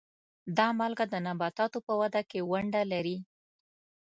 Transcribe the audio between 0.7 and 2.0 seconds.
مالګه د نباتاتو په